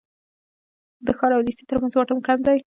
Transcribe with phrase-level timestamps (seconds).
[1.05, 2.57] د ښار او لېسې تر منځ واټن کم دی.